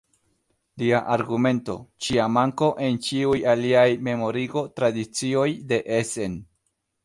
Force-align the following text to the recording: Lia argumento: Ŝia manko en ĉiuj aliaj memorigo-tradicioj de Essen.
Lia 0.83 1.01
argumento: 1.15 1.75
Ŝia 2.07 2.25
manko 2.39 2.71
en 2.87 2.99
ĉiuj 3.09 3.37
aliaj 3.53 3.87
memorigo-tradicioj 4.11 5.49
de 5.75 5.83
Essen. 6.03 6.45